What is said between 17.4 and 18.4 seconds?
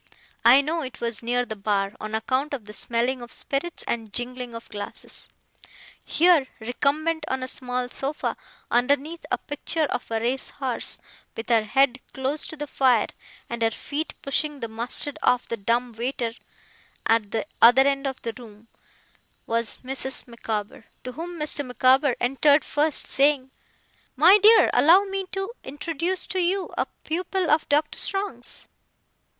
other end of the